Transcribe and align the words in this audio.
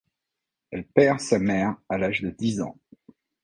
Elle 0.71 0.87
perd 0.87 1.19
sa 1.19 1.37
mère 1.37 1.75
à 1.87 1.99
l'âge 1.99 2.21
de 2.21 2.31
dix 2.31 2.59
ans. 2.59 2.75